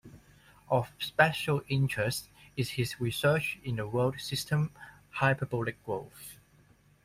Of 0.67 0.93
special 0.97 1.61
interest 1.67 2.27
is 2.57 2.71
his 2.71 2.99
research 2.99 3.59
in 3.63 3.75
the 3.75 3.87
World 3.87 4.19
System 4.19 4.71
hyperbolic 5.11 5.85
growth. 5.85 6.39